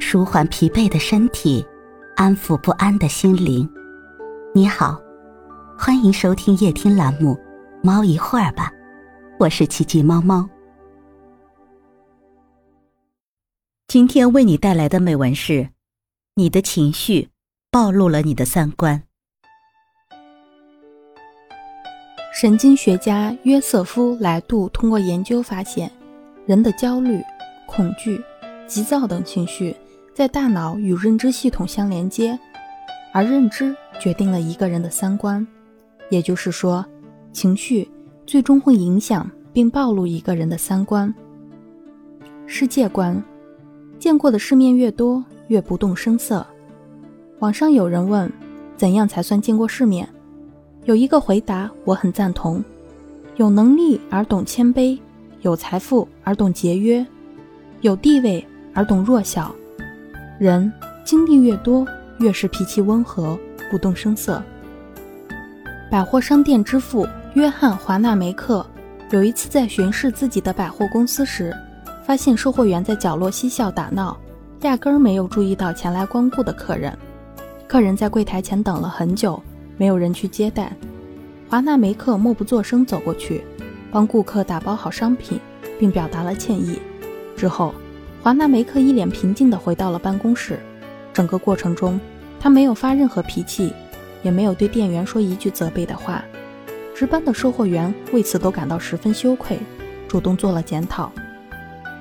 [0.00, 1.64] 舒缓疲惫的身体，
[2.16, 3.68] 安抚不安的心灵。
[4.54, 5.00] 你好，
[5.78, 7.34] 欢迎收听夜听栏目
[7.82, 8.70] 《猫一会儿吧》，
[9.38, 10.48] 我是奇迹猫猫。
[13.86, 15.70] 今天为你带来的美文是：
[16.34, 17.28] 你的情绪
[17.70, 19.02] 暴露了你的三观。
[22.40, 25.90] 神经学家约瑟夫·莱杜通过研究发现，
[26.46, 27.20] 人的焦虑、
[27.66, 28.22] 恐惧、
[28.68, 29.74] 急躁等情绪。
[30.14, 32.36] 在大脑与认知系统相连接，
[33.12, 35.46] 而认知决定了一个人的三观，
[36.10, 36.84] 也就是说，
[37.32, 37.88] 情绪
[38.26, 41.14] 最终会影响并暴露一个人的三观。
[42.46, 43.22] 世界观，
[44.00, 46.44] 见过的世面越多，越不动声色。
[47.38, 48.28] 网上有人问，
[48.76, 50.08] 怎样才算见过世面？
[50.84, 52.64] 有一个回答，我很赞同：
[53.36, 54.98] 有能力而懂谦卑，
[55.42, 57.06] 有财富而懂节约，
[57.82, 58.44] 有地位
[58.78, 59.52] 而懂弱小。
[60.38, 60.72] 人
[61.04, 61.84] 经历越多，
[62.20, 63.36] 越是脾气温和，
[63.72, 64.40] 不动声色。
[65.90, 67.04] 百货商店之父
[67.34, 68.64] 约翰·华纳梅克
[69.10, 71.52] 有一次在巡视自己的百货公司时，
[72.04, 74.16] 发现售货员在角落嬉笑打闹，
[74.60, 76.96] 压根儿没有注意到前来光顾的客人。
[77.66, 79.42] 客人在柜台前等了很久，
[79.76, 80.72] 没有人去接待。
[81.48, 83.42] 华纳梅克默不作声走过去，
[83.90, 85.40] 帮顾客打包好商品，
[85.80, 86.78] 并表达了歉意。
[87.36, 87.74] 之后。
[88.22, 90.58] 华纳梅克一脸平静地回到了办公室。
[91.12, 91.98] 整个过程中，
[92.40, 93.72] 他没有发任何脾气，
[94.22, 96.22] 也没有对店员说一句责备的话。
[96.94, 99.58] 值班的售货员为此都感到十分羞愧，
[100.08, 101.12] 主动做了检讨。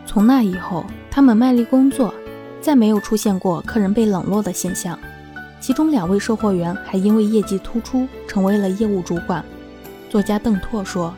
[0.05, 2.13] 从那以后，他们卖力工作，
[2.61, 4.97] 再没有出现过客人被冷落的现象。
[5.59, 9.43] 其中两位售货员还因为业绩突出，成为了业务主管。
[10.09, 11.13] 作家邓拓说：“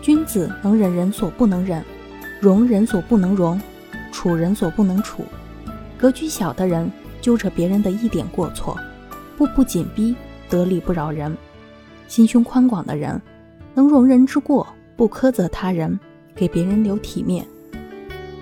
[0.00, 1.84] 君子能忍人所不能忍，
[2.40, 3.60] 容人所不能容。”
[4.20, 5.24] 处人所不能处，
[5.96, 8.76] 格局小的人揪着别人的一点过错，
[9.38, 10.14] 步步紧逼，
[10.50, 11.32] 得理不饶人；
[12.06, 13.18] 心胸宽广的人
[13.72, 15.98] 能容人之过，不苛责他人，
[16.34, 17.46] 给别人留体面。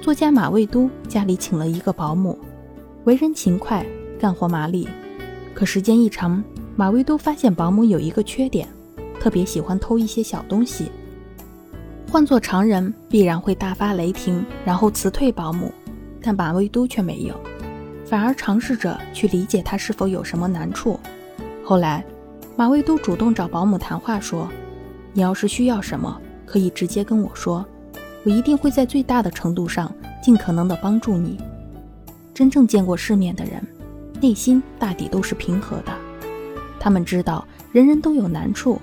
[0.01, 2.37] 作家马未都家里请了一个保姆，
[3.05, 3.87] 为人勤快，
[4.19, 4.89] 干活麻利。
[5.55, 6.43] 可时间一长，
[6.75, 8.67] 马未都发现保姆有一个缺点，
[9.21, 10.91] 特别喜欢偷一些小东西。
[12.11, 15.71] 换做常人，必然会大发雷霆，然后辞退保姆。
[16.23, 17.39] 但马未都却没有，
[18.07, 20.99] 反而尝试着去理解他是否有什么难处。
[21.63, 22.03] 后来，
[22.57, 24.49] 马未都主动找保姆谈话，说
[25.13, 27.65] ：“你要是需要什么，可以直接跟我说，
[28.25, 31.39] 我一定会在最大的程度上尽可能的帮助你。”
[32.33, 33.63] 真正见过世面的人，
[34.19, 35.93] 内心大抵都是平和的。
[36.81, 38.81] 他们知道人人都有难处，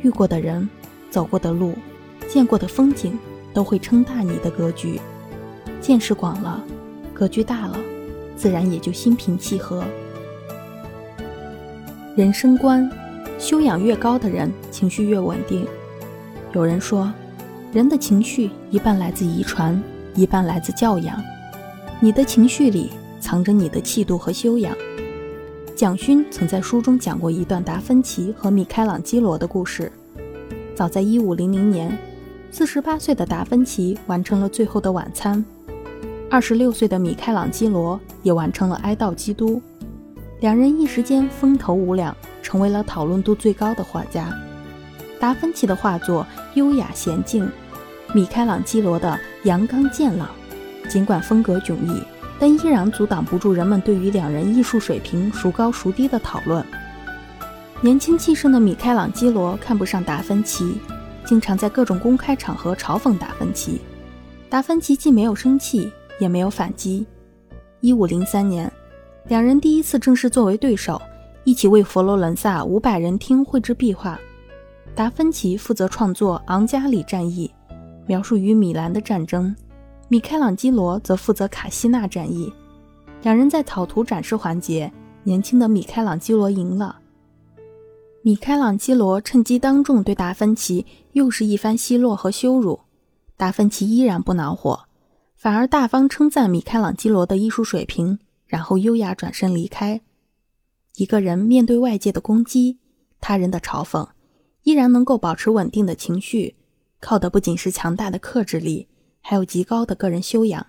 [0.00, 0.66] 遇过的人，
[1.10, 1.74] 走过的路。
[2.28, 3.18] 见过的风景
[3.54, 5.00] 都会撑大你的格局，
[5.80, 6.62] 见识广了，
[7.14, 7.78] 格局大了，
[8.36, 9.84] 自然也就心平气和。
[12.14, 12.90] 人生观，
[13.38, 15.66] 修养越高的人，情绪越稳定。
[16.52, 17.12] 有人说，
[17.72, 19.80] 人的情绪一半来自遗传，
[20.14, 21.22] 一半来自教养。
[22.00, 24.76] 你的情绪里藏着你的气度和修养。
[25.74, 29.92] 蒋勋曾在书中讲过一段达芬奇和米开朗基罗的故事。
[30.74, 31.96] 早在一五零零年。
[32.50, 35.44] 四十八岁的达芬奇完成了《最后的晚餐》，
[36.30, 39.56] 二十六岁的米开朗基罗也完成了《哀悼基督》，
[40.40, 44.32] 两人一时间风头无两，成为了讨论度最高的画家。
[45.20, 47.46] 达芬奇的画作优雅娴静，
[48.14, 50.30] 米开朗基罗的阳刚健朗。
[50.88, 52.02] 尽管风格迥异，
[52.38, 56.64] 但依然阻挡不住人们对于两人艺术水平孰高孰低的讨论。
[57.80, 60.80] 年轻气盛的米开朗基罗看不上达芬奇。
[61.26, 63.80] 经常在各种公开场合嘲讽达芬奇，
[64.48, 67.04] 达芬奇既没有生气，也没有反击。
[67.80, 68.72] 一五零三年，
[69.26, 71.02] 两人第一次正式作为对手，
[71.42, 74.18] 一起为佛罗伦萨五百人厅绘制壁画。
[74.94, 77.50] 达芬奇负责创作《昂加里战役》，
[78.06, 79.52] 描述与米兰的战争；
[80.08, 82.46] 米开朗基罗则负责《卡西纳战役》。
[83.22, 84.90] 两人在草图展示环节，
[85.24, 86.96] 年轻的米开朗基罗赢了。
[88.26, 92.80] 米开朗基罗趁机当众对达芬奇又是一番奚落和羞辱，
[93.36, 94.86] 达芬奇依然不恼火，
[95.36, 100.00] 反而大方称赞米开朗基罗的艺术水平，然后优雅转身离开。
[100.96, 102.80] 一个人面对外界的攻击、
[103.20, 104.08] 他人的嘲讽，
[104.64, 106.56] 依然能够保持稳定的情绪，
[106.98, 108.88] 靠的不仅是强大的克制力，
[109.20, 110.66] 还有极高的个人修养。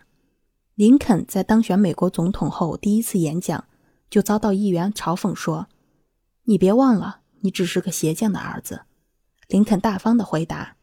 [0.75, 3.63] 林肯在当选美国总统后第一次演讲，
[4.11, 5.65] 就遭到议员嘲讽说
[6.45, 8.81] ：“你别忘了。”你只是个鞋匠的儿子，
[9.47, 10.75] 林肯大方地回答：“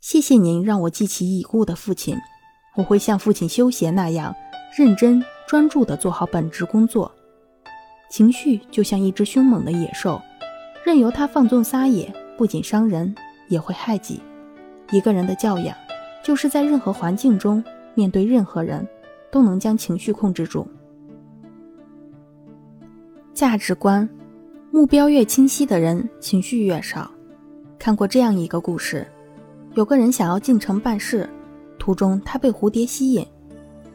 [0.00, 2.16] 谢谢您让我记起已故的父亲，
[2.76, 4.34] 我会像父亲修鞋那样
[4.76, 7.12] 认真、专注地做好本职工作。
[8.10, 10.20] 情绪就像一只凶猛的野兽，
[10.84, 13.14] 任由它放纵撒野，不仅伤人，
[13.48, 14.20] 也会害己。
[14.92, 15.76] 一个人的教养，
[16.22, 17.64] 就是在任何环境中，
[17.94, 18.86] 面对任何人，
[19.32, 20.68] 都能将情绪控制住。
[23.32, 24.08] 价值观，
[24.74, 27.08] 目标越清晰的人，情绪越少。
[27.78, 29.06] 看过这样一个故事，
[29.74, 31.30] 有个人想要进城办事，
[31.78, 33.24] 途中他被蝴蝶吸引，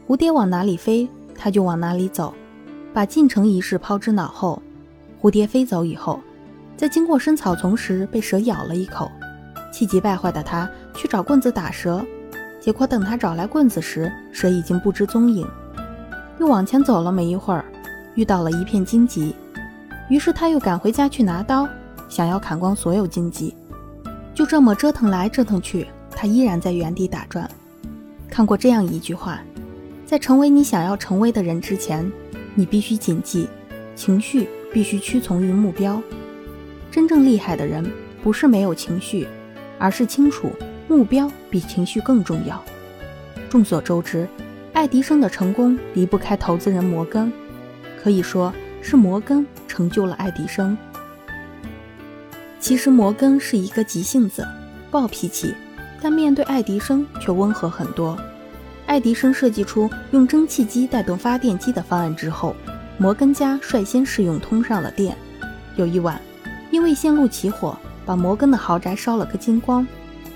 [0.08, 2.32] 蝴蝶往哪里飞，他就往哪里走，
[2.94, 4.62] 把进城一事抛之脑后。
[5.20, 6.18] 蝴蝶飞走以后，
[6.78, 9.12] 在经过深草丛时被蛇咬了一口，
[9.70, 12.02] 气急败坏的他去找棍子打蛇，
[12.58, 15.46] 结果等他找来棍子时，蛇已经不知踪影。
[16.38, 17.66] 又往前走了没一会儿，
[18.14, 19.36] 遇到了一片荆棘，
[20.10, 21.66] 于是他又赶回家去拿刀，
[22.08, 23.54] 想要砍光所有荆棘。
[24.34, 27.48] 就这么折腾来折腾去，他依然在原地打转。
[28.28, 29.40] 看过这样一句话：
[30.04, 32.10] 在成为你想要成为的人之前，
[32.54, 33.48] 你必须谨记，
[33.94, 36.02] 情绪必须屈从于目标。
[36.90, 37.88] 真正厉害的人，
[38.22, 39.28] 不是没有情绪，
[39.78, 40.50] 而是清楚
[40.88, 42.60] 目标比情绪更重要。
[43.48, 44.28] 众所周知，
[44.72, 47.32] 爱迪生的成功离不开投资人摩根，
[48.02, 50.76] 可以说是摩根成就了爱迪生。
[52.58, 54.46] 其实摩根是一个急性子、
[54.90, 55.54] 暴脾气，
[56.00, 58.16] 但面对爱迪生却温和很多。
[58.86, 62.54] 爱迪生设计出用蒸汽机带动发电机的方案之后，
[62.98, 65.16] 摩根家率先试用通上了电。
[65.76, 66.20] 有一晚，
[66.70, 69.86] 因为线路起火，把摩根的豪宅烧了个精光。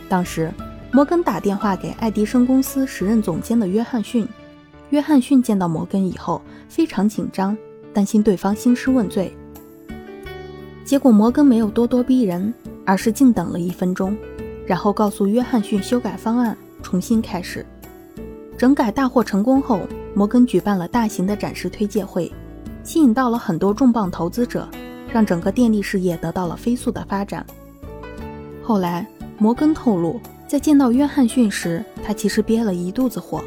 [0.09, 0.51] 当时，
[0.93, 4.27] 摩根打电话给爱迪生公司时任总监的约翰逊。
[4.91, 7.57] 约翰逊见到摩根以后非常紧张，
[7.95, 9.35] 担心对方兴师问罪。
[10.85, 12.53] 结果摩根没有咄咄逼人，
[12.85, 14.15] 而是静等了一分钟，
[14.67, 17.65] 然后告诉约翰逊修改方案，重新开始。
[18.59, 19.81] 整改大获成功后，
[20.15, 22.31] 摩根举办了大型的展示推介会，
[22.83, 24.69] 吸引到了很多重磅投资者，
[25.11, 27.45] 让整个电力事业得到了飞速的发展。
[28.63, 29.07] 后来，
[29.39, 33.43] 摩根透露，在见到约翰逊时，他其实憋了一肚子火，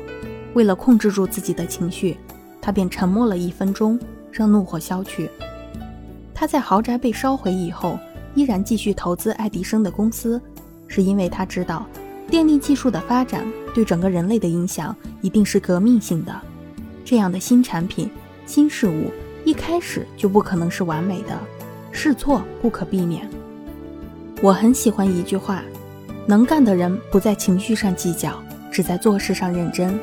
[0.55, 2.17] 为了控制住自己的情绪，
[2.59, 3.97] 他便沉默了一分钟，
[4.37, 5.27] 让怒火消去。
[6.31, 7.97] 他在豪宅被烧毁以后，
[8.35, 10.39] 依然继续投资爱迪生的公司，
[10.87, 11.87] 是因为他知道，
[12.29, 13.43] 电力技术的发展
[13.73, 16.31] 对整个人类的影响一定是革命性的。
[17.03, 18.07] 这样的新产品、
[18.45, 19.11] 新事物
[19.43, 21.35] 一开始就不可能是完美的，
[21.91, 23.27] 试错不可避免。
[24.43, 25.63] 我很喜欢一句话：
[26.27, 28.39] 能干的人不在情绪上计较，
[28.71, 29.97] 只在做事上认真；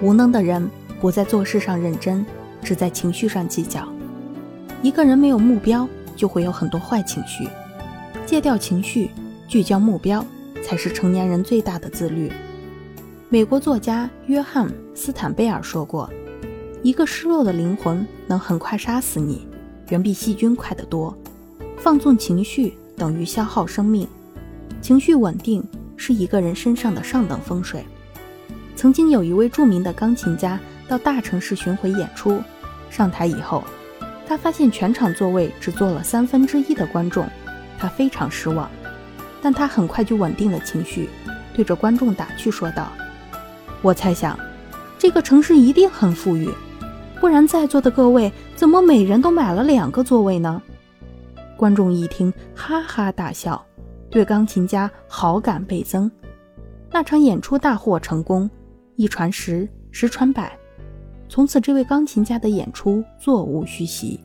[0.00, 0.70] 无能的人
[1.00, 2.24] 不在做事上认真，
[2.66, 3.88] 只在情绪上计较。
[4.82, 7.48] 一个人没有目标，就会有很多坏情绪。
[8.26, 9.12] 戒掉情绪，
[9.46, 10.24] 聚焦目标，
[10.64, 12.32] 才是成年人最大的自律。
[13.28, 16.10] 美国作家约翰·斯坦贝尔说过
[16.82, 19.46] ：“一个失落的灵魂能很快杀死你，
[19.90, 21.16] 远比细菌快得多。
[21.78, 24.08] 放纵情绪等于消耗生命。
[24.82, 25.62] 情绪稳定
[25.96, 27.84] 是一个人身上的上等风水。”
[28.74, 32.42] 曾经有一位著名的钢琴家到大城市巡回演出，
[32.96, 33.62] 上台以后。
[34.28, 37.24] 他发现全场座位只坐了三分之一的观众，
[37.78, 38.68] 他非常失望，
[39.40, 41.08] 但他很快就稳定了情绪，
[41.54, 42.90] 对着观众打趣说道
[43.82, 44.36] ：“我猜想，
[44.98, 46.50] 这个城市一定很富裕，
[47.20, 50.60] 不然在座的各位怎么每人都买了两个座位呢？”
[51.56, 53.64] 观众一听，哈哈大笑，
[54.10, 56.10] 对钢琴家好感倍增。
[56.90, 58.50] 那场演出大获成功，
[58.96, 60.58] 一传十，十传百。
[61.28, 64.18] 从此，这位钢琴家的演出座无虚席。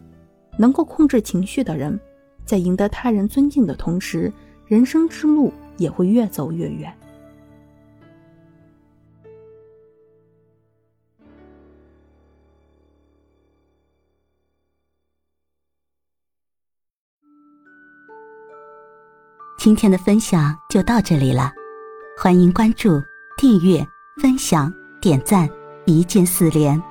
[0.58, 2.00] 能够控制情绪的人，
[2.46, 4.32] 在赢得他人尊敬的同时，
[4.68, 6.94] 人生之路也会越走越远。
[19.58, 21.52] 今天的分享就到这里了，
[22.18, 23.02] 欢迎关注、
[23.38, 23.84] 订阅、
[24.22, 25.50] 分享、点赞，
[25.86, 26.91] 一键四连。